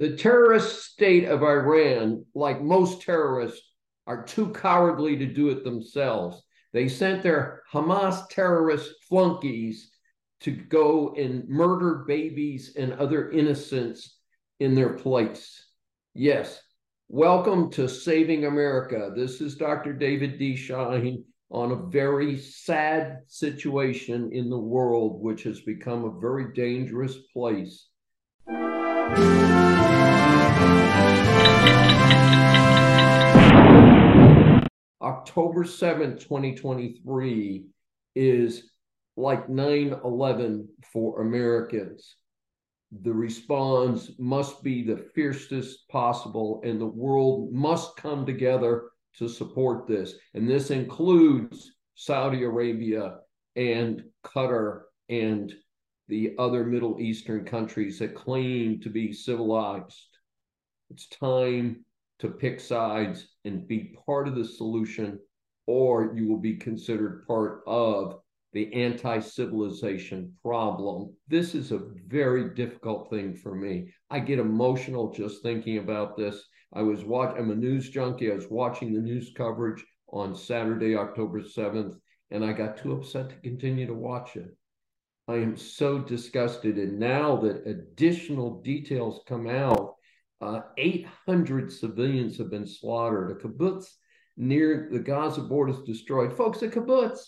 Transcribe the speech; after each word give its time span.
the 0.00 0.16
terrorist 0.16 0.82
state 0.82 1.26
of 1.26 1.42
Iran, 1.42 2.24
like 2.34 2.62
most 2.62 3.02
terrorists, 3.02 3.60
are 4.06 4.24
too 4.24 4.50
cowardly 4.50 5.18
to 5.18 5.26
do 5.26 5.50
it 5.50 5.62
themselves. 5.62 6.42
They 6.72 6.88
sent 6.88 7.22
their 7.22 7.62
Hamas 7.70 8.26
terrorist 8.30 8.90
flunkies 9.06 9.90
to 10.40 10.52
go 10.52 11.14
and 11.18 11.46
murder 11.50 12.06
babies 12.08 12.76
and 12.76 12.94
other 12.94 13.30
innocents 13.30 14.16
in 14.58 14.74
their 14.74 14.94
place. 14.94 15.66
Yes, 16.14 16.62
welcome 17.08 17.70
to 17.72 17.86
Saving 17.86 18.46
America. 18.46 19.12
This 19.14 19.42
is 19.42 19.54
Dr. 19.54 19.92
David 19.92 20.38
D. 20.38 20.56
Schein 20.56 21.24
on 21.50 21.72
a 21.72 21.88
very 21.90 22.38
sad 22.38 23.18
situation 23.26 24.30
in 24.32 24.48
the 24.48 24.58
world, 24.58 25.20
which 25.20 25.42
has 25.42 25.60
become 25.60 26.04
a 26.04 26.20
very 26.20 26.54
dangerous 26.54 27.18
place. 27.34 27.88
October 35.02 35.64
7th, 35.64 36.20
2023 36.20 37.64
is 38.14 38.70
like 39.16 39.48
9 39.48 40.00
11 40.04 40.68
for 40.92 41.22
Americans. 41.22 42.16
The 43.02 43.12
response 43.12 44.10
must 44.18 44.62
be 44.64 44.82
the 44.82 45.08
fiercest 45.14 45.88
possible, 45.88 46.60
and 46.64 46.80
the 46.80 46.86
world 46.86 47.52
must 47.52 47.96
come 47.96 48.26
together 48.26 48.90
to 49.18 49.28
support 49.28 49.86
this. 49.86 50.14
And 50.34 50.48
this 50.48 50.70
includes 50.70 51.70
Saudi 51.94 52.42
Arabia 52.42 53.18
and 53.56 54.02
Qatar 54.24 54.82
and 55.08 55.52
the 56.08 56.34
other 56.38 56.64
Middle 56.64 57.00
Eastern 57.00 57.44
countries 57.44 57.98
that 58.00 58.14
claim 58.14 58.80
to 58.80 58.90
be 58.90 59.12
civilized. 59.12 60.09
It's 60.90 61.06
time 61.08 61.84
to 62.18 62.28
pick 62.28 62.58
sides 62.58 63.28
and 63.44 63.66
be 63.66 63.96
part 64.04 64.26
of 64.26 64.34
the 64.34 64.44
solution, 64.44 65.20
or 65.66 66.12
you 66.16 66.26
will 66.28 66.40
be 66.40 66.56
considered 66.56 67.24
part 67.26 67.62
of 67.66 68.20
the 68.52 68.72
anti 68.74 69.20
civilization 69.20 70.34
problem. 70.42 71.14
This 71.28 71.54
is 71.54 71.70
a 71.70 71.86
very 72.08 72.54
difficult 72.54 73.08
thing 73.08 73.34
for 73.34 73.54
me. 73.54 73.92
I 74.10 74.18
get 74.18 74.40
emotional 74.40 75.12
just 75.12 75.42
thinking 75.42 75.78
about 75.78 76.16
this. 76.16 76.42
I 76.72 76.82
was 76.82 77.04
watching, 77.04 77.38
I'm 77.38 77.50
a 77.52 77.54
news 77.54 77.88
junkie. 77.90 78.32
I 78.32 78.34
was 78.34 78.50
watching 78.50 78.92
the 78.92 79.00
news 79.00 79.32
coverage 79.36 79.84
on 80.12 80.34
Saturday, 80.34 80.96
October 80.96 81.40
7th, 81.40 81.94
and 82.32 82.44
I 82.44 82.52
got 82.52 82.76
too 82.76 82.92
upset 82.94 83.30
to 83.30 83.36
continue 83.36 83.86
to 83.86 83.94
watch 83.94 84.36
it. 84.36 84.56
I 85.28 85.34
am 85.34 85.56
so 85.56 86.00
disgusted. 86.00 86.78
And 86.78 86.98
now 86.98 87.36
that 87.36 87.64
additional 87.66 88.60
details 88.62 89.20
come 89.28 89.46
out, 89.46 89.94
uh, 90.40 90.60
800 90.78 91.72
civilians 91.72 92.38
have 92.38 92.50
been 92.50 92.66
slaughtered. 92.66 93.30
A 93.30 93.34
kibbutz 93.34 93.86
near 94.36 94.88
the 94.90 94.98
Gaza 94.98 95.42
border 95.42 95.72
is 95.72 95.82
destroyed. 95.82 96.36
Folks, 96.36 96.62
a 96.62 96.68
kibbutz, 96.68 97.20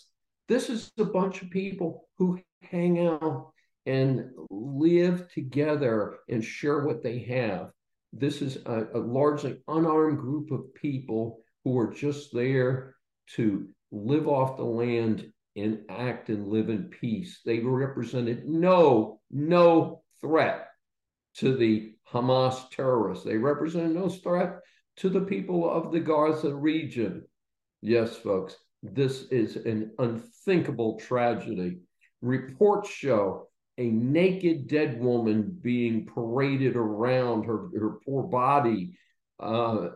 this 0.47 0.69
is 0.69 0.91
a 0.97 1.05
bunch 1.05 1.41
of 1.41 1.49
people 1.49 2.07
who 2.17 2.39
hang 2.61 3.05
out 3.05 3.51
and 3.85 4.29
live 4.49 5.31
together 5.31 6.17
and 6.29 6.43
share 6.43 6.85
what 6.85 7.03
they 7.03 7.19
have. 7.19 7.71
This 8.11 8.41
is 8.41 8.57
a, 8.65 8.87
a 8.93 8.99
largely 8.99 9.61
unarmed 9.67 10.19
group 10.19 10.51
of 10.51 10.73
people 10.73 11.39
who 11.63 11.77
are 11.77 11.93
just 11.93 12.33
there 12.33 12.95
to 13.35 13.67
live 13.91 14.27
off 14.27 14.57
the 14.57 14.63
land 14.63 15.31
and 15.55 15.81
act 15.89 16.29
and 16.29 16.47
live 16.47 16.69
in 16.69 16.89
peace. 16.89 17.41
They 17.45 17.59
represented 17.59 18.47
no, 18.47 19.21
no 19.29 20.03
threat 20.19 20.67
to 21.35 21.55
the 21.55 21.92
Hamas 22.13 22.69
terrorists. 22.69 23.25
They 23.25 23.37
represent 23.37 23.93
no 23.93 24.07
threat 24.07 24.59
to 24.97 25.09
the 25.09 25.21
people 25.21 25.69
of 25.69 25.91
the 25.91 25.99
Gaza 25.99 26.53
region. 26.53 27.23
Yes, 27.81 28.15
folks, 28.15 28.55
this 28.83 29.23
is 29.23 29.55
an 29.55 29.91
unthinkable 29.97 30.99
tragedy. 30.99 31.79
Reports 32.21 32.89
show 32.89 33.47
a 33.77 33.89
naked 33.89 34.67
dead 34.67 35.01
woman 35.01 35.57
being 35.61 36.05
paraded 36.05 36.75
around 36.75 37.45
her, 37.45 37.69
her 37.77 37.97
poor 38.05 38.23
body. 38.23 38.95
Uh, 39.39 39.89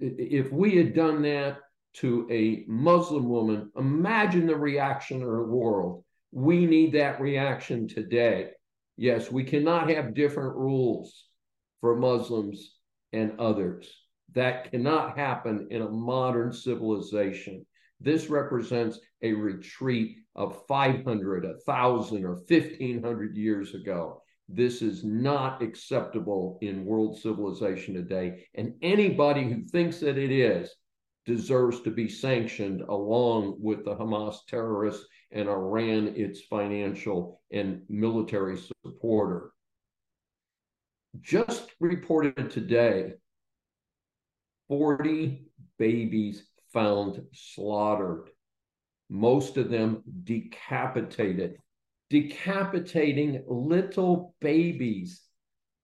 if 0.00 0.50
we 0.50 0.76
had 0.76 0.94
done 0.94 1.22
that 1.22 1.58
to 1.94 2.26
a 2.30 2.64
Muslim 2.66 3.28
woman, 3.28 3.70
imagine 3.76 4.46
the 4.46 4.56
reaction 4.56 5.22
of 5.22 5.30
the 5.30 5.42
world. 5.42 6.04
We 6.32 6.66
need 6.66 6.92
that 6.92 7.20
reaction 7.20 7.86
today. 7.86 8.50
Yes, 8.96 9.30
we 9.30 9.44
cannot 9.44 9.88
have 9.90 10.14
different 10.14 10.56
rules 10.56 11.25
for 11.80 11.96
Muslims 11.96 12.76
and 13.12 13.38
others. 13.38 13.90
That 14.34 14.70
cannot 14.70 15.16
happen 15.16 15.68
in 15.70 15.82
a 15.82 15.90
modern 15.90 16.52
civilization. 16.52 17.64
This 18.00 18.28
represents 18.28 18.98
a 19.22 19.32
retreat 19.32 20.16
of 20.34 20.66
500, 20.66 21.44
1,000, 21.44 22.24
or 22.24 22.34
1,500 22.34 23.36
years 23.36 23.74
ago. 23.74 24.22
This 24.48 24.82
is 24.82 25.02
not 25.02 25.62
acceptable 25.62 26.58
in 26.60 26.84
world 26.84 27.18
civilization 27.18 27.94
today. 27.94 28.46
And 28.54 28.74
anybody 28.82 29.44
who 29.44 29.64
thinks 29.64 30.00
that 30.00 30.18
it 30.18 30.30
is 30.30 30.70
deserves 31.24 31.80
to 31.80 31.90
be 31.90 32.08
sanctioned 32.08 32.82
along 32.82 33.56
with 33.58 33.84
the 33.84 33.96
Hamas 33.96 34.36
terrorists 34.46 35.04
and 35.32 35.48
Iran, 35.48 36.14
its 36.14 36.42
financial 36.42 37.40
and 37.50 37.82
military 37.88 38.58
supporter. 38.84 39.50
Just 41.20 41.70
reported 41.78 42.50
today 42.50 43.12
40 44.68 45.44
babies 45.78 46.48
found 46.72 47.22
slaughtered, 47.32 48.30
most 49.08 49.56
of 49.56 49.70
them 49.70 50.02
decapitated. 50.24 51.58
Decapitating 52.10 53.44
little 53.46 54.34
babies. 54.40 55.22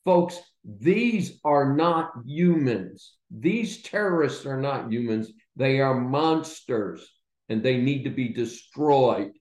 Folks, 0.04 0.40
these 0.64 1.40
are 1.44 1.74
not 1.74 2.12
humans. 2.24 3.16
These 3.30 3.82
terrorists 3.82 4.44
are 4.44 4.60
not 4.60 4.92
humans. 4.92 5.32
They 5.56 5.80
are 5.80 5.94
monsters 5.94 7.08
and 7.48 7.62
they 7.62 7.76
need 7.76 8.04
to 8.04 8.10
be 8.10 8.28
destroyed. 8.28 9.32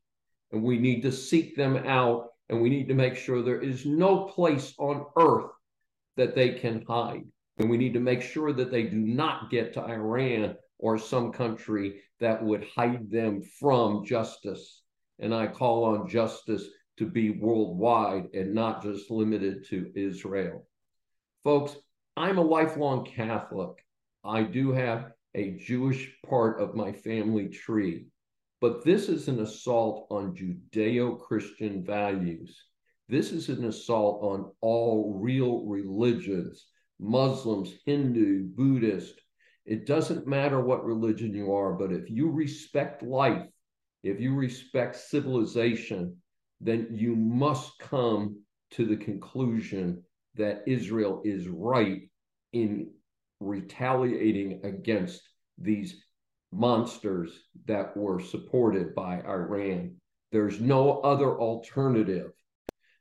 And 0.51 0.63
we 0.63 0.78
need 0.78 1.01
to 1.01 1.12
seek 1.12 1.56
them 1.56 1.78
out 1.78 2.28
and 2.50 2.62
we 2.62 2.69
need 2.69 2.88
to 2.90 2.94
make 2.94 3.16
sure 3.16 3.41
there 3.41 3.62
is 3.62 3.85
no 3.85 4.25
place 4.25 4.74
on 4.78 5.06
earth 5.18 5.51
that 6.17 6.35
they 6.35 6.53
can 6.53 6.83
hide. 6.88 7.23
And 7.57 7.69
we 7.69 7.77
need 7.77 7.94
to 7.94 7.99
make 7.99 8.22
sure 8.22 8.53
that 8.53 8.72
they 8.72 8.83
do 8.83 8.97
not 8.97 9.49
get 9.49 9.73
to 9.73 9.83
Iran 9.83 10.55
or 10.79 10.97
some 10.97 11.31
country 11.31 12.01
that 12.19 12.44
would 12.44 12.66
hide 12.75 13.09
them 13.11 13.41
from 13.59 14.05
justice. 14.05 14.81
And 15.19 15.33
I 15.33 15.47
call 15.47 15.83
on 15.83 16.07
justice 16.07 16.66
to 16.97 17.05
be 17.05 17.29
worldwide 17.31 18.29
and 18.33 18.53
not 18.53 18.83
just 18.83 19.11
limited 19.11 19.66
to 19.69 19.91
Israel. 19.95 20.67
Folks, 21.44 21.75
I'm 22.17 22.38
a 22.38 22.41
lifelong 22.41 23.05
Catholic. 23.05 23.85
I 24.23 24.44
do 24.44 24.71
have 24.71 25.11
a 25.33 25.51
Jewish 25.51 26.11
part 26.27 26.59
of 26.59 26.75
my 26.75 26.91
family 26.91 27.47
tree, 27.47 28.07
but 28.59 28.83
this 28.83 29.07
is 29.07 29.27
an 29.27 29.39
assault 29.39 30.07
on 30.11 30.35
Judeo 30.35 31.19
Christian 31.19 31.83
values. 31.83 32.55
This 33.11 33.33
is 33.33 33.49
an 33.49 33.66
assault 33.66 34.23
on 34.23 34.53
all 34.61 35.19
real 35.22 35.66
religions 35.66 36.66
Muslims, 36.97 37.73
Hindu, 37.85 38.45
Buddhist. 38.55 39.19
It 39.66 39.85
doesn't 39.85 40.27
matter 40.27 40.61
what 40.61 40.85
religion 40.85 41.33
you 41.33 41.53
are, 41.53 41.73
but 41.73 41.91
if 41.91 42.09
you 42.09 42.31
respect 42.31 43.03
life, 43.03 43.45
if 44.01 44.21
you 44.21 44.33
respect 44.33 44.95
civilization, 44.95 46.16
then 46.61 46.88
you 46.89 47.17
must 47.17 47.77
come 47.79 48.39
to 48.71 48.85
the 48.85 48.95
conclusion 48.95 50.01
that 50.35 50.63
Israel 50.66 51.21
is 51.25 51.50
right 51.50 52.03
in 52.53 52.91
retaliating 53.41 54.62
against 54.63 55.21
these 55.57 56.01
monsters 56.53 57.38
that 57.65 57.97
were 57.97 58.21
supported 58.21 58.95
by 58.95 59.19
Iran. 59.24 59.97
There's 60.31 60.62
no 60.62 61.01
other 61.01 61.38
alternative. 61.38 62.31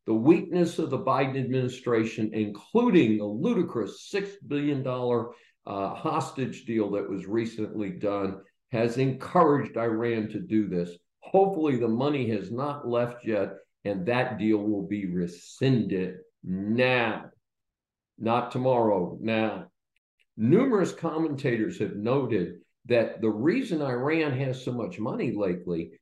The 0.06 0.14
weakness 0.14 0.79
of 0.79 0.91
the 0.91 0.99
Biden 0.99 1.38
administration, 1.38 2.31
including 2.32 3.19
the 3.19 3.25
ludicrous 3.25 4.11
$6 4.12 4.31
billion 4.47 4.87
uh, 4.87 5.94
hostage 5.94 6.64
deal 6.64 6.91
that 6.93 7.08
was 7.08 7.26
recently 7.26 7.91
done, 7.91 8.41
has 8.73 8.99
encouraged 8.99 9.76
Iran 9.76 10.29
to 10.31 10.41
do 10.41 10.69
this. 10.69 10.91
Hopefully, 11.20 11.76
the 11.76 11.88
money 11.88 12.29
has 12.31 12.50
not 12.50 12.88
left 12.88 13.25
yet, 13.25 13.50
and 13.85 14.06
that 14.06 14.38
deal 14.38 14.58
will 14.58 14.87
be 14.87 15.06
rescinded 15.06 16.17
now, 16.43 17.26
not 18.19 18.50
tomorrow, 18.50 19.19
now. 19.20 19.67
Numerous 20.37 20.93
commentators 20.93 21.79
have 21.79 21.97
noted 21.97 22.61
that 22.87 23.20
the 23.20 23.29
reason 23.29 23.82
Iran 23.82 24.32
has 24.38 24.64
so 24.64 24.73
much 24.73 24.99
money 24.99 25.32
lately, 25.32 25.93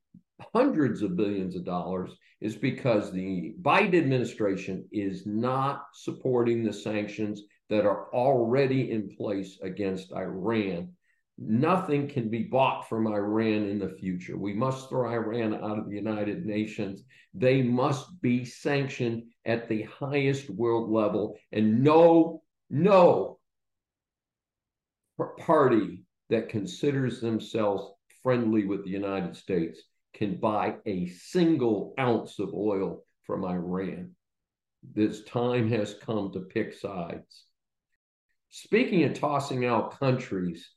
hundreds 0.55 1.03
of 1.03 1.17
billions 1.17 1.57
of 1.57 1.65
dollars, 1.65 2.17
is 2.41 2.57
because 2.57 3.11
the 3.11 3.55
Biden 3.63 3.99
administration 3.99 4.87
is 4.93 5.27
not 5.27 5.87
supporting 5.93 6.63
the 6.63 6.73
sanctions 6.73 7.43
that 7.69 7.85
are 7.85 8.13
already 8.15 8.91
in 8.91 9.15
place 9.17 9.59
against 9.63 10.13
Iran. 10.13 10.93
Nothing 11.37 12.09
can 12.09 12.29
be 12.29 12.45
bought 12.45 12.89
from 12.89 13.07
Iran 13.07 13.69
in 13.69 13.79
the 13.79 13.97
future. 14.01 14.37
We 14.37 14.55
must 14.55 14.89
throw 14.89 15.09
Iran 15.09 15.55
out 15.55 15.79
of 15.79 15.89
the 15.89 15.95
United 15.95 16.45
Nations. 16.45 17.03
They 17.35 17.63
must 17.63 18.21
be 18.21 18.45
sanctioned 18.45 19.25
at 19.45 19.69
the 19.69 19.83
highest 19.83 20.51
world 20.51 20.91
level. 20.91 21.37
And 21.53 21.83
no, 21.85 22.43
no 22.71 23.39
party 25.39 26.05
that 26.31 26.49
considers 26.49 27.21
themselves 27.21 27.85
friendly 28.23 28.65
with 28.65 28.85
the 28.85 28.91
United 28.91 29.37
States 29.37 29.81
can 30.15 30.37
buy 30.37 30.77
a 30.87 31.07
single 31.07 31.95
ounce 31.99 32.39
of 32.39 32.55
oil 32.55 33.05
from 33.25 33.45
Iran. 33.45 34.15
This 34.95 35.23
time 35.25 35.71
has 35.71 35.95
come 35.95 36.33
to 36.33 36.41
pick 36.41 36.73
sides. 36.73 37.45
Speaking 38.51 39.05
of 39.05 39.15
tossing 39.19 39.67
out 39.67 39.99
countries, 39.99 40.71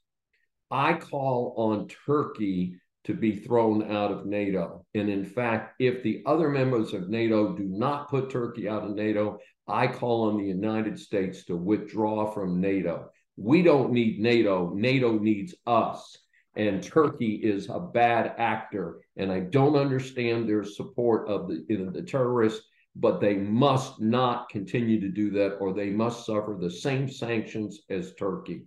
I 0.70 0.94
call 0.94 1.54
on 1.58 1.88
Turkey 2.06 2.76
to 3.04 3.14
be 3.14 3.36
thrown 3.36 3.92
out 3.92 4.12
of 4.12 4.26
NATO. 4.26 4.86
And 4.94 5.10
in 5.10 5.26
fact, 5.26 5.76
if 5.80 6.04
the 6.04 6.22
other 6.26 6.50
members 6.50 6.94
of 6.94 7.10
NATO 7.10 7.56
do 7.56 7.64
not 7.64 8.10
put 8.10 8.30
Turkey 8.30 8.70
out 8.70 8.84
of 8.84 8.96
NATO, 8.96 9.40
I 9.68 9.88
call 9.88 10.30
on 10.30 10.38
the 10.38 10.46
United 10.48 11.00
States 11.00 11.46
to 11.46 11.56
withdraw 11.56 12.32
from 12.32 12.62
NATO. 12.62 13.10
We 13.38 13.64
don't 13.64 13.92
need 13.92 14.20
NATO, 14.20 14.72
NATO 14.76 15.18
needs 15.18 15.56
us. 15.66 16.18
And 16.56 16.84
Turkey 16.84 17.36
is 17.36 17.70
a 17.70 17.80
bad 17.80 18.34
actor. 18.38 19.02
And 19.16 19.32
I 19.32 19.40
don't 19.40 19.76
understand 19.76 20.48
their 20.48 20.64
support 20.64 21.28
of 21.30 21.48
the, 21.48 21.66
you 21.70 21.78
know, 21.78 21.92
the 21.92 22.02
terrorists, 22.02 22.68
but 22.96 23.22
they 23.22 23.36
must 23.36 24.02
not 24.02 24.50
continue 24.50 25.00
to 25.00 25.10
do 25.10 25.30
that 25.32 25.58
or 25.60 25.74
they 25.74 25.90
must 25.90 26.26
suffer 26.26 26.58
the 26.60 26.70
same 26.70 27.10
sanctions 27.10 27.82
as 27.90 28.14
Turkey. 28.16 28.66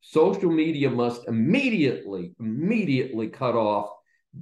Social 0.00 0.50
media 0.50 0.88
must 0.90 1.28
immediately, 1.28 2.34
immediately 2.40 3.28
cut 3.28 3.54
off 3.54 3.90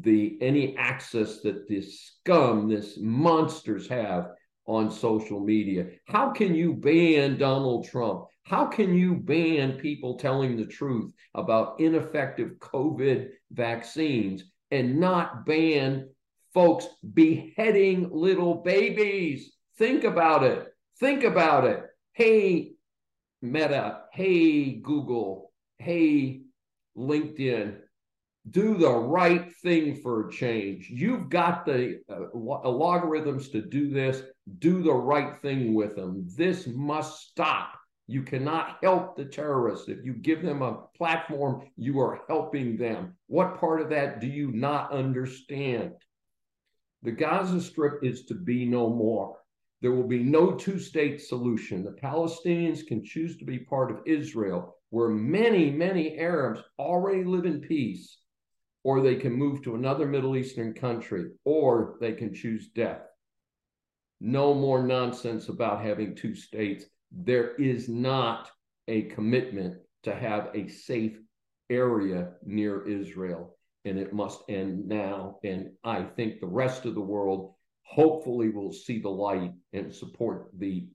the 0.01 0.39
any 0.41 0.77
access 0.77 1.41
that 1.41 1.69
this 1.69 2.01
scum, 2.01 2.69
this 2.69 2.99
monsters 3.01 3.89
have 3.89 4.29
on 4.67 4.91
social 4.91 5.41
media. 5.41 5.87
How 6.07 6.31
can 6.31 6.55
you 6.55 6.75
ban 6.75 7.39
Donald 7.39 7.89
Trump? 7.89 8.27
How 8.45 8.67
can 8.67 8.95
you 8.95 9.15
ban 9.15 9.73
people 9.73 10.19
telling 10.19 10.57
the 10.57 10.67
truth 10.67 11.13
about 11.35 11.81
ineffective 11.81 12.53
COVID 12.61 13.31
vaccines 13.51 14.45
and 14.71 15.01
not 15.01 15.47
ban 15.47 16.09
folks 16.55 16.87
beheading 17.15 18.09
little 18.13 18.55
babies? 18.55 19.53
Think 19.79 20.05
about 20.05 20.43
it. 20.45 20.67
Think 21.01 21.25
about 21.25 21.65
it. 21.65 21.83
Hey, 22.13 22.73
Meta. 23.43 24.03
Hey, 24.13 24.75
Google. 24.75 25.53
Hey, 25.79 26.43
LinkedIn 26.97 27.79
do 28.51 28.77
the 28.77 28.93
right 28.93 29.53
thing 29.57 29.97
for 29.97 30.29
a 30.29 30.33
change. 30.33 30.89
You've 30.89 31.29
got 31.29 31.67
the 31.67 32.01
uh, 32.09 32.37
logarithms 32.37 33.49
to 33.51 33.61
do 33.61 33.91
this. 33.91 34.23
Do 34.59 34.83
the 34.83 34.95
right 34.95 35.37
thing 35.43 35.75
with 35.75 35.97
them. 35.97 36.27
This 36.37 36.67
must 36.67 37.29
stop. 37.29 37.73
You 38.07 38.23
cannot 38.23 38.79
help 38.83 39.17
the 39.17 39.25
terrorists. 39.25 39.89
If 39.89 40.05
you 40.05 40.13
give 40.13 40.43
them 40.43 40.63
a 40.63 40.83
platform, 40.97 41.69
you 41.77 41.99
are 42.01 42.21
helping 42.29 42.77
them. 42.77 43.17
What 43.27 43.59
part 43.59 43.81
of 43.81 43.91
that 43.91 44.21
do 44.21 44.29
you 44.29 44.53
not 44.53 44.93
understand? 44.93 45.93
The 47.03 47.11
Gaza 47.11 47.61
Strip 47.61 48.05
is 48.05 48.27
to 48.27 48.35
be 48.35 48.65
no 48.65 48.89
more. 48.89 49.39
There 49.83 49.93
will 49.93 50.07
be 50.07 50.23
no 50.23 50.53
two 50.53 50.79
state 50.79 51.21
solution. 51.21 51.83
The 51.83 51.91
Palestinians 52.01 52.87
can 52.87 53.05
choose 53.05 53.37
to 53.39 53.45
be 53.45 53.59
part 53.59 53.91
of 53.91 54.03
Israel, 54.07 54.77
where 54.91 55.09
many, 55.09 55.71
many 55.71 56.17
Arabs 56.19 56.61
already 56.79 57.25
live 57.25 57.45
in 57.45 57.61
peace 57.61 58.19
or 58.87 59.01
they 59.01 59.17
can 59.17 59.33
move 59.33 59.61
to 59.63 59.75
another 59.75 60.07
Middle 60.07 60.37
Eastern 60.37 60.73
country, 60.73 61.29
or 61.45 61.97
they 62.01 62.13
can 62.13 62.33
choose 62.33 62.69
death. 62.69 63.03
No 64.21 64.55
more 64.55 64.81
nonsense 64.81 65.49
about 65.49 65.83
having 65.83 66.15
two 66.15 66.37
states. 66.37 66.85
There 67.11 67.57
is 67.57 67.89
not 67.89 68.49
a 68.87 69.03
commitment 69.03 69.79
to 70.05 70.15
have 70.15 70.51
a 70.55 70.69
safe 70.69 71.19
area 71.69 72.35
near 72.45 72.87
Israel, 72.87 73.59
and 73.85 73.99
it 73.99 74.13
must 74.13 74.45
end 74.49 74.87
now. 74.87 75.41
And 75.43 75.73
I 75.83 76.05
think 76.05 76.39
the 76.39 76.47
rest 76.47 76.85
of 76.85 76.95
the 76.95 77.01
world 77.01 77.55
hopefully 77.83 78.51
will 78.51 78.73
see 78.73 79.01
the 79.01 79.09
light 79.09 79.53
and 79.73 79.93
support 79.93 80.51
the 80.57 80.87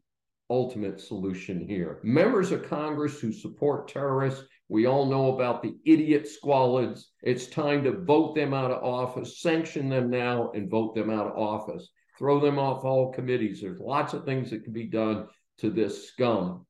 ultimate 0.52 1.02
solution 1.02 1.66
here. 1.68 2.00
Members 2.04 2.52
of 2.52 2.70
Congress 2.70 3.20
who 3.20 3.32
support 3.32 3.88
terrorists 3.88 4.44
we 4.72 4.86
all 4.86 5.06
know 5.06 5.36
about 5.36 5.62
the 5.62 5.76
idiot 5.86 6.30
squalids. 6.30 7.02
It's 7.24 7.48
time 7.48 7.84
to 7.84 7.92
vote 7.92 8.36
them 8.36 8.54
out 8.54 8.72
of 8.72 8.82
office, 8.82 9.42
sanction 9.42 9.90
them 9.90 10.10
now, 10.10 10.50
and 10.56 10.72
vote 10.72 10.96
them 10.96 11.10
out 11.10 11.28
of 11.28 11.38
office. 11.38 11.90
Throw 12.18 12.40
them 12.40 12.58
off 12.58 12.86
all 12.86 13.12
committees. 13.12 13.60
There's 13.60 13.82
lots 13.82 14.14
of 14.14 14.24
things 14.24 14.50
that 14.50 14.64
can 14.64 14.72
be 14.72 14.86
done 14.88 15.28
to 15.58 15.70
this 15.70 16.08
scum, 16.08 16.66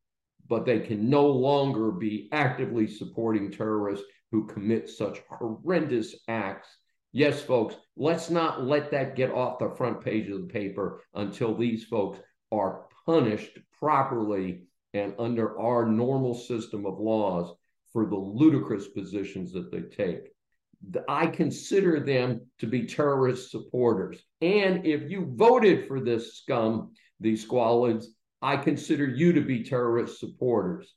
but 0.50 0.66
they 0.66 0.80
can 0.80 1.12
no 1.12 1.28
longer 1.28 1.92
be 1.92 2.28
actively 2.32 2.88
supporting 2.88 3.52
terrorists 3.52 4.08
who 4.32 4.48
commit 4.48 4.90
such 4.90 5.22
horrendous 5.30 6.16
acts. 6.28 6.76
Yes, 7.12 7.40
folks, 7.40 7.76
let's 7.96 8.32
not 8.32 8.64
let 8.66 8.90
that 8.90 9.16
get 9.16 9.30
off 9.30 9.60
the 9.60 9.76
front 9.78 10.02
page 10.02 10.28
of 10.28 10.42
the 10.42 10.48
paper 10.48 11.04
until 11.14 11.56
these 11.56 11.84
folks 11.84 12.18
are 12.52 12.86
punished 13.06 13.58
properly 13.80 14.64
and 14.94 15.14
under 15.18 15.60
our 15.60 15.86
normal 15.86 16.34
system 16.34 16.86
of 16.86 17.00
laws 17.00 17.54
for 17.94 18.06
the 18.06 18.16
ludicrous 18.16 18.88
positions 18.88 19.52
that 19.54 19.72
they 19.72 19.82
take. 19.82 20.32
I 21.08 21.28
consider 21.28 22.00
them 22.00 22.42
to 22.60 22.68
be 22.68 22.86
terrorist 22.86 23.52
supporters. 23.52 24.20
And 24.42 24.86
if 24.86 25.10
you 25.10 25.32
voted 25.36 25.88
for 25.88 26.00
this 26.00 26.38
scum, 26.38 26.94
these 27.20 27.46
squalids, 27.46 28.06
I 28.42 28.58
consider 28.58 29.06
you 29.06 29.34
to 29.34 29.42
be 29.42 29.64
terrorist 29.64 30.20
supporters. 30.20 30.94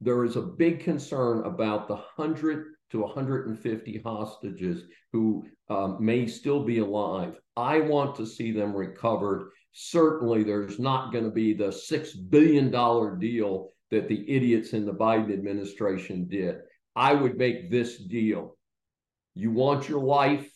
There 0.00 0.24
is 0.24 0.36
a 0.36 0.42
big 0.42 0.80
concern 0.80 1.44
about 1.44 1.88
the 1.88 1.96
100 1.96 2.66
to 2.90 3.00
150 3.00 4.00
hostages 4.04 4.84
who 5.12 5.44
um, 5.68 5.96
may 6.00 6.26
still 6.26 6.62
be 6.62 6.78
alive. 6.78 7.34
I 7.56 7.80
want 7.80 8.14
to 8.16 8.26
see 8.26 8.52
them 8.52 8.74
recovered. 8.74 9.50
Certainly, 9.72 10.44
there's 10.44 10.78
not 10.78 11.12
going 11.12 11.24
to 11.24 11.30
be 11.30 11.54
the 11.54 11.68
$6 11.68 12.30
billion 12.30 12.70
deal 13.18 13.70
that 13.90 14.08
the 14.08 14.28
idiots 14.28 14.72
in 14.72 14.84
the 14.84 14.92
Biden 14.92 15.32
administration 15.32 16.26
did. 16.28 16.56
I 16.96 17.14
would 17.14 17.36
make 17.38 17.70
this 17.70 17.98
deal. 17.98 18.56
You 19.34 19.50
want 19.52 19.88
your 19.88 20.02
life, 20.02 20.50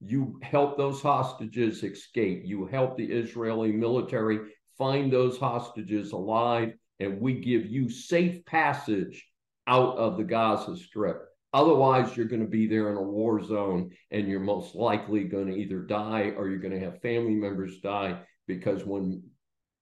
you 0.00 0.38
help 0.42 0.76
those 0.76 1.02
hostages 1.02 1.82
escape. 1.82 2.42
You 2.44 2.66
help 2.66 2.96
the 2.96 3.06
Israeli 3.06 3.72
military 3.72 4.38
find 4.78 5.12
those 5.12 5.38
hostages 5.38 6.12
alive, 6.12 6.74
and 7.00 7.20
we 7.20 7.40
give 7.40 7.66
you 7.66 7.88
safe 7.88 8.44
passage 8.44 9.26
out 9.66 9.96
of 9.96 10.16
the 10.16 10.24
Gaza 10.24 10.76
Strip. 10.76 11.25
Otherwise, 11.56 12.14
you're 12.14 12.26
going 12.26 12.42
to 12.42 12.46
be 12.46 12.66
there 12.66 12.90
in 12.90 12.98
a 12.98 13.02
war 13.02 13.42
zone, 13.42 13.90
and 14.10 14.28
you're 14.28 14.38
most 14.38 14.74
likely 14.74 15.24
going 15.24 15.46
to 15.46 15.56
either 15.56 15.80
die 15.80 16.34
or 16.36 16.48
you're 16.48 16.58
going 16.58 16.78
to 16.78 16.84
have 16.84 17.00
family 17.00 17.34
members 17.34 17.80
die 17.80 18.20
because 18.46 18.84
when 18.84 19.22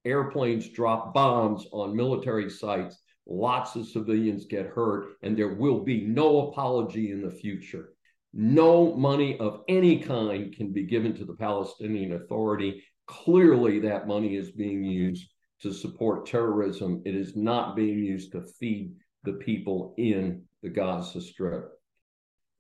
airplanes 0.04 0.69
drop 0.69 1.12
bombs 1.14 1.66
on 1.73 1.97
military 1.97 2.49
sites. 2.50 2.99
Lots 3.26 3.75
of 3.75 3.88
civilians 3.88 4.45
get 4.45 4.66
hurt, 4.66 5.16
and 5.23 5.37
there 5.37 5.54
will 5.54 5.81
be 5.81 6.02
no 6.02 6.49
apology 6.49 7.11
in 7.11 7.23
the 7.23 7.31
future. 7.31 7.95
No 8.33 8.95
money 8.95 9.38
of 9.38 9.62
any 9.69 9.99
kind 9.99 10.54
can 10.54 10.73
be 10.73 10.85
given 10.85 11.16
to 11.16 11.25
the 11.25 11.35
Palestinian 11.35 12.12
Authority. 12.12 12.85
Clearly, 13.07 13.81
that 13.81 14.07
money 14.07 14.37
is 14.37 14.50
being 14.50 14.85
used 14.85 15.26
to 15.62 15.73
support 15.73 16.26
terrorism. 16.26 17.02
It 17.07 17.14
is 17.14 17.35
not 17.35 17.76
being 17.76 17.99
used 17.99 18.33
to 18.33 18.43
feed 18.61 18.95
the 19.23 19.35
people 19.35 19.95
in 19.97 20.43
the 20.64 20.71
Gaza 20.71 21.21
Strip. 21.21 21.71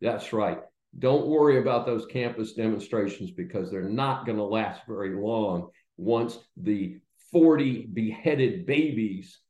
That's 0.00 0.32
right. 0.32 0.58
Don't 0.98 1.26
worry 1.26 1.58
about 1.58 1.86
those 1.86 2.06
campus 2.06 2.52
demonstrations 2.52 3.32
because 3.32 3.70
they're 3.70 3.88
not 3.88 4.26
going 4.26 4.38
to 4.38 4.44
last 4.44 4.82
very 4.86 5.16
long 5.16 5.70
once 5.96 6.38
the 6.56 7.00
40 7.32 7.88
beheaded 7.92 8.66
babies 8.66 9.40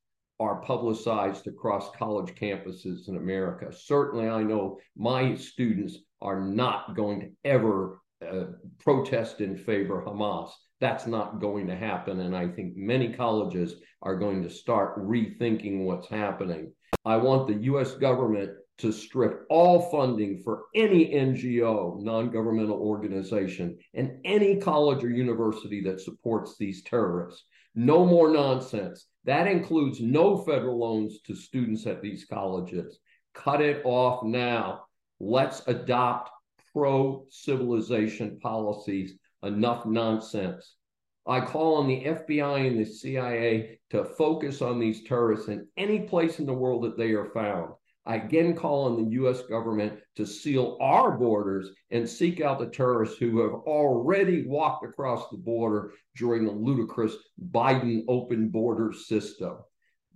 are 0.40 0.62
publicized 0.62 1.46
across 1.49 1.90
college 1.96 2.34
campuses 2.34 3.08
in 3.08 3.16
America. 3.16 3.73
Certainly, 3.73 4.28
I 4.28 4.42
know 4.42 4.78
my 4.96 5.34
students 5.34 5.99
are 6.23 6.40
not 6.40 6.94
going 6.94 7.20
to 7.20 7.30
ever 7.44 8.00
uh, 8.26 8.44
protest 8.78 9.40
in 9.40 9.56
favor 9.56 10.00
of 10.00 10.06
Hamas. 10.06 10.50
That's 10.80 11.06
not 11.06 11.40
going 11.40 11.66
to 11.66 11.76
happen. 11.76 12.20
And 12.20 12.37
I 12.37 12.49
think 12.49 12.76
many 12.76 13.12
colleges 13.12 13.75
are 14.02 14.16
going 14.16 14.42
to 14.42 14.50
start 14.50 14.99
rethinking 14.99 15.84
what's 15.84 16.08
happening. 16.08 16.73
I 17.04 17.16
want 17.16 17.46
the 17.46 17.54
US 17.73 17.94
government 17.94 18.50
to 18.78 18.90
strip 18.92 19.44
all 19.50 19.90
funding 19.90 20.40
for 20.42 20.64
any 20.75 21.12
NGO, 21.12 22.02
non 22.02 22.30
governmental 22.30 22.78
organization, 22.78 23.78
and 23.94 24.18
any 24.25 24.56
college 24.56 25.04
or 25.04 25.11
university 25.11 25.80
that 25.82 26.00
supports 26.00 26.56
these 26.58 26.82
terrorists 26.82 27.44
No 27.76 28.04
more 28.04 28.30
nonsense. 28.32 29.06
That 29.25 29.46
includes 29.46 30.00
no 30.00 30.38
federal 30.38 30.78
loans 30.78 31.20
to 31.26 31.34
students 31.34 31.87
at 31.87 32.02
these 32.02 32.25
colleges. 32.25 32.99
Cut 33.34 33.61
it 33.61 33.82
off 33.84 34.25
now. 34.25 34.84
Let's 35.18 35.66
adopt 35.66 36.30
pro 36.73 37.26
civilization 37.30 38.38
policies. 38.40 39.14
Enough 39.42 39.87
nonsense. 39.87 40.76
I 41.26 41.40
call 41.40 41.76
on 41.76 41.88
the 41.88 42.04
FBI 42.04 42.66
and 42.66 42.78
the 42.78 42.84
CIA 42.84 43.78
to 43.90 44.04
focus 44.04 44.60
on 44.60 44.78
these 44.78 45.04
terrorists 45.04 45.48
in 45.48 45.66
any 45.76 46.00
place 46.00 46.38
in 46.38 46.44
the 46.44 46.52
world 46.52 46.82
that 46.84 46.98
they 46.98 47.12
are 47.12 47.30
found. 47.30 47.72
I 48.06 48.16
again 48.16 48.54
call 48.54 48.84
on 48.84 49.02
the 49.02 49.10
US 49.12 49.40
government 49.42 49.98
to 50.16 50.26
seal 50.26 50.76
our 50.82 51.16
borders 51.16 51.70
and 51.90 52.06
seek 52.06 52.42
out 52.42 52.58
the 52.58 52.66
terrorists 52.66 53.16
who 53.16 53.40
have 53.40 53.54
already 53.66 54.46
walked 54.46 54.84
across 54.84 55.30
the 55.30 55.38
border 55.38 55.92
during 56.14 56.44
the 56.44 56.52
ludicrous 56.52 57.16
Biden 57.50 58.04
open 58.06 58.50
border 58.50 58.92
system. 58.92 59.56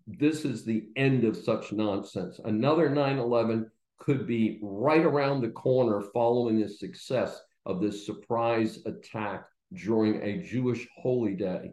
This 0.07 0.45
is 0.45 0.65
the 0.65 0.89
end 0.97 1.25
of 1.25 1.37
such 1.37 1.73
nonsense. 1.73 2.39
Another 2.45 2.91
9 2.91 3.19
11 3.19 3.71
could 3.99 4.27
be 4.27 4.59
right 4.63 5.05
around 5.05 5.41
the 5.41 5.51
corner 5.51 6.03
following 6.13 6.61
the 6.61 6.69
success 6.69 7.41
of 7.65 7.81
this 7.81 8.05
surprise 8.05 8.81
attack 8.85 9.47
during 9.73 10.23
a 10.23 10.43
Jewish 10.43 10.87
holy 10.97 11.35
day. 11.35 11.73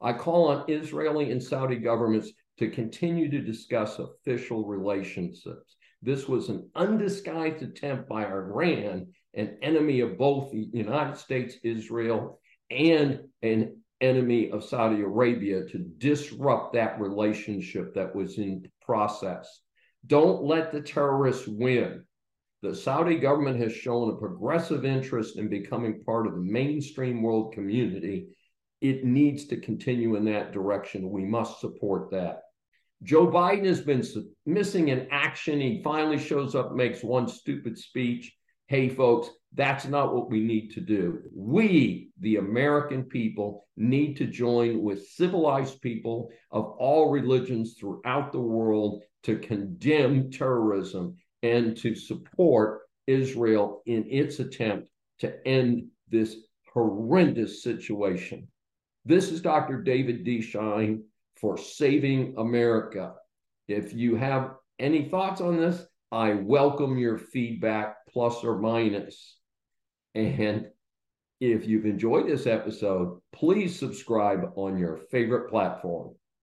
I 0.00 0.12
call 0.12 0.48
on 0.48 0.64
Israeli 0.68 1.30
and 1.30 1.42
Saudi 1.42 1.76
governments 1.76 2.30
to 2.58 2.70
continue 2.70 3.30
to 3.30 3.40
discuss 3.40 3.98
official 3.98 4.66
relationships. 4.66 5.76
This 6.02 6.28
was 6.28 6.48
an 6.48 6.68
undisguised 6.74 7.62
attempt 7.62 8.08
by 8.08 8.26
Iran, 8.26 9.06
an 9.34 9.58
enemy 9.62 10.00
of 10.00 10.18
both 10.18 10.52
the 10.52 10.68
United 10.72 11.16
States, 11.16 11.56
Israel, 11.62 12.40
and 12.70 13.20
an 13.42 13.78
enemy 14.00 14.50
of 14.50 14.64
Saudi 14.64 15.00
Arabia, 15.00 15.64
to 15.66 15.78
disrupt 15.78 16.74
that 16.74 17.00
relationship 17.00 17.94
that 17.94 18.14
was 18.14 18.38
in 18.38 18.70
process. 18.82 19.60
Don't 20.06 20.42
let 20.42 20.72
the 20.72 20.82
terrorists 20.82 21.48
win. 21.48 22.04
The 22.64 22.74
Saudi 22.74 23.16
government 23.16 23.60
has 23.60 23.74
shown 23.74 24.08
a 24.08 24.16
progressive 24.16 24.86
interest 24.86 25.36
in 25.36 25.50
becoming 25.50 26.02
part 26.02 26.26
of 26.26 26.32
the 26.32 26.40
mainstream 26.40 27.20
world 27.20 27.52
community. 27.52 28.28
It 28.80 29.04
needs 29.04 29.44
to 29.48 29.60
continue 29.60 30.16
in 30.16 30.24
that 30.24 30.52
direction. 30.52 31.10
We 31.10 31.26
must 31.26 31.60
support 31.60 32.10
that. 32.12 32.40
Joe 33.02 33.26
Biden 33.26 33.66
has 33.66 33.82
been 33.82 34.02
missing 34.46 34.88
in 34.88 35.08
action. 35.10 35.60
He 35.60 35.82
finally 35.84 36.16
shows 36.16 36.54
up, 36.54 36.72
makes 36.72 37.04
one 37.04 37.28
stupid 37.28 37.76
speech. 37.76 38.34
Hey, 38.68 38.88
folks, 38.88 39.28
that's 39.52 39.84
not 39.84 40.14
what 40.14 40.30
we 40.30 40.40
need 40.40 40.70
to 40.70 40.80
do. 40.80 41.20
We, 41.36 42.12
the 42.20 42.36
American 42.36 43.04
people, 43.04 43.68
need 43.76 44.16
to 44.16 44.26
join 44.26 44.80
with 44.80 45.06
civilized 45.08 45.82
people 45.82 46.30
of 46.50 46.64
all 46.78 47.10
religions 47.10 47.74
throughout 47.78 48.32
the 48.32 48.40
world 48.40 49.02
to 49.24 49.36
condemn 49.36 50.30
terrorism 50.30 51.18
and 51.44 51.76
to 51.76 51.94
support 51.94 52.80
Israel 53.06 53.82
in 53.84 54.06
its 54.08 54.40
attempt 54.40 54.88
to 55.18 55.46
end 55.46 55.86
this 56.08 56.36
horrendous 56.72 57.62
situation. 57.62 58.48
This 59.04 59.30
is 59.30 59.42
Dr. 59.42 59.82
David 59.82 60.24
D. 60.24 60.40
Schein 60.40 61.04
for 61.36 61.58
Saving 61.58 62.34
America. 62.38 63.12
If 63.68 63.92
you 63.92 64.16
have 64.16 64.54
any 64.78 65.10
thoughts 65.10 65.42
on 65.42 65.58
this, 65.58 65.86
I 66.10 66.32
welcome 66.32 66.96
your 66.96 67.18
feedback, 67.18 67.96
plus 68.08 68.42
or 68.42 68.58
minus. 68.58 69.36
And 70.14 70.70
if 71.40 71.66
you've 71.66 71.84
enjoyed 71.84 72.26
this 72.26 72.46
episode, 72.46 73.20
please 73.34 73.78
subscribe 73.78 74.52
on 74.56 74.78
your 74.78 74.96
favorite 74.96 75.50
platform. 75.50 76.14